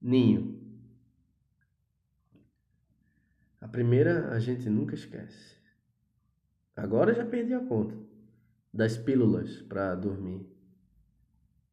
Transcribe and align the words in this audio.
Ninho. 0.00 0.58
A 3.60 3.68
primeira 3.68 4.30
a 4.32 4.38
gente 4.38 4.70
nunca 4.70 4.94
esquece. 4.94 5.56
Agora 6.74 7.12
já 7.12 7.26
perdi 7.26 7.52
a 7.52 7.60
conta 7.60 7.94
das 8.72 8.96
pílulas 8.96 9.60
para 9.62 9.94
dormir. 9.94 10.46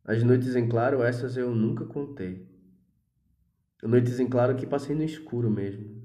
As 0.04 0.24
noites 0.24 0.56
em 0.56 0.68
claro, 0.68 1.02
essas 1.02 1.38
eu 1.38 1.56
nunca 1.56 1.86
contei. 1.86 2.46
Noites 3.84 4.20
em 4.20 4.28
claro 4.28 4.56
que 4.56 4.66
passei 4.66 4.96
no 4.96 5.04
escuro 5.04 5.50
mesmo, 5.50 6.02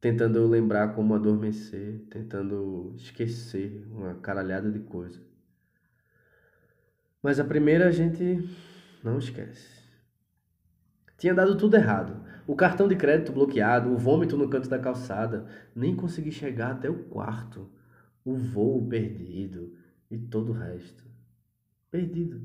tentando 0.00 0.46
lembrar 0.46 0.94
como 0.94 1.14
adormecer, 1.14 2.04
tentando 2.10 2.92
esquecer 2.96 3.86
uma 3.90 4.16
caralhada 4.16 4.70
de 4.70 4.80
coisa. 4.80 5.22
Mas 7.22 7.40
a 7.40 7.44
primeira 7.44 7.86
a 7.86 7.90
gente 7.90 8.46
não 9.02 9.18
esquece. 9.18 9.83
Tinha 11.16 11.34
dado 11.34 11.56
tudo 11.56 11.76
errado. 11.76 12.24
O 12.46 12.54
cartão 12.54 12.86
de 12.86 12.96
crédito 12.96 13.32
bloqueado, 13.32 13.90
o 13.90 13.96
vômito 13.96 14.36
no 14.36 14.48
canto 14.48 14.68
da 14.68 14.78
calçada, 14.78 15.46
nem 15.74 15.96
consegui 15.96 16.30
chegar 16.30 16.72
até 16.72 16.90
o 16.90 17.04
quarto. 17.04 17.70
O 18.24 18.36
voo 18.36 18.86
perdido 18.86 19.76
e 20.10 20.18
todo 20.18 20.50
o 20.50 20.54
resto. 20.54 21.04
Perdido. 21.90 22.40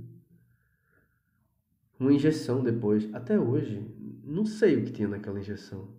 Uma 1.99 2.13
injeção 2.13 2.63
depois, 2.63 3.13
até 3.13 3.37
hoje, 3.37 3.85
não 4.23 4.45
sei 4.45 4.77
o 4.77 4.85
que 4.85 4.91
tinha 4.91 5.07
naquela 5.07 5.39
injeção. 5.39 5.89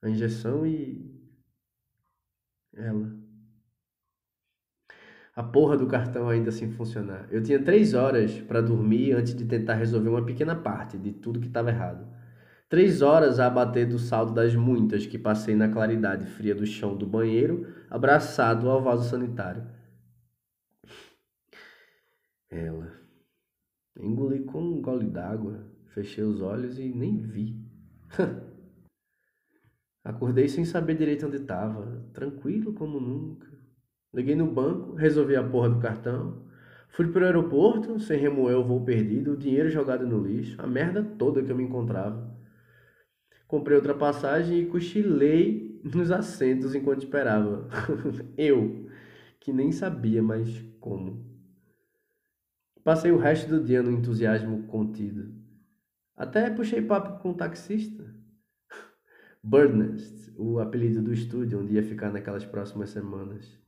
A 0.00 0.08
injeção 0.08 0.66
e 0.66 1.14
ela. 2.72 3.23
A 5.36 5.42
porra 5.42 5.76
do 5.76 5.86
cartão 5.86 6.28
ainda 6.28 6.52
sem 6.52 6.70
funcionar. 6.70 7.26
Eu 7.30 7.42
tinha 7.42 7.62
três 7.62 7.92
horas 7.92 8.40
para 8.40 8.60
dormir 8.60 9.12
antes 9.12 9.34
de 9.34 9.44
tentar 9.44 9.74
resolver 9.74 10.08
uma 10.08 10.24
pequena 10.24 10.54
parte 10.54 10.96
de 10.96 11.12
tudo 11.12 11.40
que 11.40 11.48
estava 11.48 11.70
errado. 11.70 12.06
Três 12.68 13.02
horas 13.02 13.40
a 13.40 13.46
abater 13.46 13.88
do 13.88 13.98
saldo 13.98 14.32
das 14.32 14.54
muitas 14.54 15.06
que 15.06 15.18
passei 15.18 15.56
na 15.56 15.68
claridade 15.68 16.26
fria 16.26 16.54
do 16.54 16.64
chão 16.64 16.96
do 16.96 17.06
banheiro, 17.06 17.66
abraçado 17.90 18.70
ao 18.70 18.82
vaso 18.82 19.08
sanitário. 19.10 19.66
Ela. 22.48 22.92
Engoli 23.96 24.44
com 24.44 24.60
um 24.60 24.80
gole 24.80 25.06
d'água, 25.06 25.66
fechei 25.86 26.22
os 26.22 26.40
olhos 26.40 26.78
e 26.78 26.88
nem 26.88 27.20
vi. 27.20 27.60
Acordei 30.04 30.48
sem 30.48 30.64
saber 30.64 30.96
direito 30.96 31.26
onde 31.26 31.36
estava, 31.36 32.04
tranquilo 32.12 32.72
como 32.74 33.00
nunca. 33.00 33.63
Liguei 34.14 34.36
no 34.36 34.46
banco, 34.46 34.94
resolvi 34.94 35.34
a 35.34 35.42
porra 35.42 35.68
do 35.70 35.80
cartão. 35.80 36.44
Fui 36.90 37.10
pro 37.10 37.24
aeroporto, 37.24 37.98
sem 37.98 38.16
remoer 38.16 38.56
o 38.56 38.64
voo 38.64 38.84
perdido, 38.84 39.32
o 39.32 39.36
dinheiro 39.36 39.68
jogado 39.68 40.06
no 40.06 40.24
lixo, 40.24 40.54
a 40.62 40.68
merda 40.68 41.02
toda 41.02 41.42
que 41.42 41.50
eu 41.50 41.56
me 41.56 41.64
encontrava. 41.64 42.32
Comprei 43.48 43.76
outra 43.76 43.92
passagem 43.92 44.60
e 44.60 44.66
cochilei 44.66 45.80
nos 45.82 46.12
assentos 46.12 46.76
enquanto 46.76 47.02
esperava. 47.02 47.68
eu, 48.38 48.88
que 49.40 49.52
nem 49.52 49.72
sabia 49.72 50.22
mais 50.22 50.62
como. 50.78 51.34
Passei 52.84 53.10
o 53.10 53.18
resto 53.18 53.48
do 53.48 53.64
dia 53.64 53.82
no 53.82 53.90
entusiasmo 53.90 54.62
contido. 54.68 55.34
Até 56.16 56.50
puxei 56.50 56.80
papo 56.80 57.20
com 57.20 57.30
o 57.30 57.34
taxista. 57.34 58.14
Birdnest, 59.42 60.32
o 60.38 60.60
apelido 60.60 61.02
do 61.02 61.12
estúdio 61.12 61.58
onde 61.58 61.74
ia 61.74 61.82
ficar 61.82 62.12
naquelas 62.12 62.44
próximas 62.44 62.90
semanas 62.90 63.63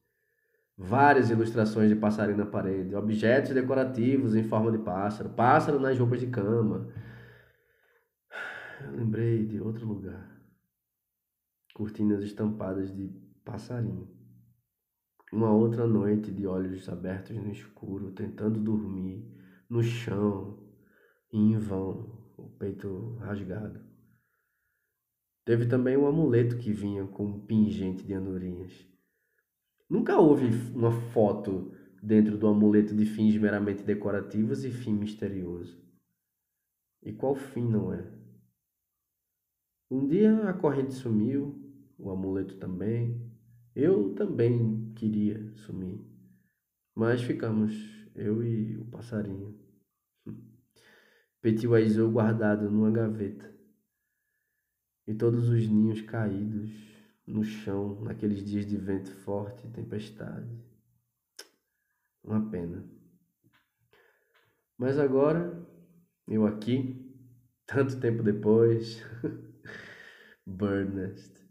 várias 0.76 1.30
ilustrações 1.30 1.88
de 1.88 1.96
passarinho 1.96 2.38
na 2.38 2.46
parede, 2.46 2.94
objetos 2.94 3.54
decorativos 3.54 4.34
em 4.34 4.42
forma 4.42 4.70
de 4.70 4.78
pássaro, 4.78 5.30
pássaro 5.30 5.80
nas 5.80 5.98
roupas 5.98 6.20
de 6.20 6.26
cama. 6.26 6.92
Eu 8.82 8.92
lembrei 8.96 9.46
de 9.46 9.60
outro 9.60 9.86
lugar. 9.86 10.36
Cortinas 11.74 12.22
estampadas 12.22 12.94
de 12.94 13.08
passarinho. 13.44 14.08
Uma 15.32 15.50
outra 15.50 15.86
noite 15.86 16.30
de 16.30 16.46
olhos 16.46 16.88
abertos 16.88 17.36
no 17.36 17.50
escuro, 17.50 18.12
tentando 18.12 18.60
dormir, 18.60 19.26
no 19.68 19.82
chão, 19.82 20.58
em 21.32 21.58
vão, 21.58 22.32
o 22.36 22.48
peito 22.48 23.16
rasgado. 23.16 23.80
Teve 25.44 25.66
também 25.66 25.96
um 25.96 26.06
amuleto 26.06 26.56
que 26.56 26.72
vinha 26.72 27.06
com 27.06 27.26
um 27.26 27.40
pingente 27.40 28.04
de 28.04 28.14
andorinhas. 28.14 28.95
Nunca 29.88 30.18
houve 30.18 30.46
uma 30.74 30.90
foto 30.90 31.72
dentro 32.02 32.36
do 32.36 32.48
amuleto 32.48 32.94
de 32.94 33.06
fins 33.06 33.36
meramente 33.36 33.84
decorativos 33.84 34.64
e 34.64 34.70
fim 34.70 34.92
misterioso. 34.92 35.80
E 37.02 37.12
qual 37.12 37.36
fim 37.36 37.62
não 37.62 37.92
é? 37.92 38.04
Um 39.88 40.08
dia 40.08 40.48
a 40.48 40.52
corrente 40.52 40.92
sumiu, 40.94 41.54
o 41.96 42.10
amuleto 42.10 42.56
também. 42.56 43.30
Eu 43.76 44.12
também 44.14 44.92
queria 44.94 45.54
sumir. 45.54 46.04
Mas 46.92 47.22
ficamos, 47.22 47.72
eu 48.14 48.42
e 48.42 48.76
o 48.78 48.84
passarinho. 48.86 49.56
Petit 51.40 51.68
Oiseau 51.68 52.10
guardado 52.10 52.68
numa 52.68 52.90
gaveta. 52.90 53.54
E 55.06 55.14
todos 55.14 55.48
os 55.48 55.68
ninhos 55.68 56.00
caídos 56.00 56.95
no 57.26 57.42
chão 57.42 58.00
naqueles 58.02 58.44
dias 58.44 58.66
de 58.66 58.76
vento 58.76 59.10
forte 59.10 59.66
e 59.66 59.70
tempestade. 59.70 60.48
Uma 62.22 62.48
pena. 62.50 62.84
Mas 64.78 64.98
agora, 64.98 65.66
eu 66.28 66.46
aqui, 66.46 67.14
tanto 67.66 67.98
tempo 67.98 68.22
depois, 68.22 69.02
Bird 70.46 70.94
Nest, 70.94 71.44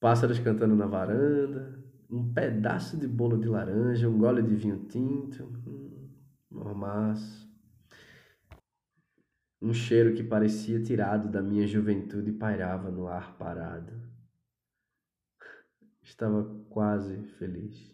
pássaros 0.00 0.38
cantando 0.38 0.76
na 0.76 0.86
varanda, 0.86 1.82
um 2.10 2.32
pedaço 2.32 2.96
de 2.96 3.08
bolo 3.08 3.38
de 3.38 3.48
laranja, 3.48 4.08
um 4.08 4.18
gole 4.18 4.42
de 4.42 4.54
vinho 4.54 4.86
tinto, 4.86 5.44
hum, 5.66 6.08
mormaço, 6.50 7.46
um 9.60 9.72
cheiro 9.72 10.14
que 10.14 10.22
parecia 10.22 10.82
tirado 10.82 11.28
da 11.28 11.42
minha 11.42 11.66
juventude 11.66 12.30
pairava 12.30 12.90
no 12.90 13.08
ar 13.08 13.36
parado. 13.36 13.92
Estava 16.06 16.44
quase 16.70 17.20
feliz. 17.36 17.92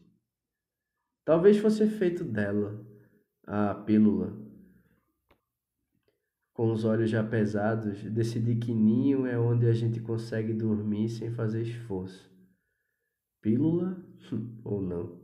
Talvez 1.25 1.57
fosse 1.57 1.83
efeito 1.85 2.23
dela, 2.23 2.87
a 3.47 3.75
pílula. 3.75 4.39
Com 6.53 6.71
os 6.71 6.85
olhos 6.85 7.09
já 7.09 7.25
pesados, 7.25 8.03
decidi 8.05 8.57
que 8.57 8.75
ninho 8.75 9.25
é 9.25 9.39
onde 9.39 9.67
a 9.67 9.73
gente 9.73 9.99
consegue 9.99 10.53
dormir 10.53 11.09
sem 11.09 11.31
fazer 11.31 11.63
esforço. 11.63 12.31
Pílula 13.41 13.97
ou 14.63 14.83
não? 14.83 15.22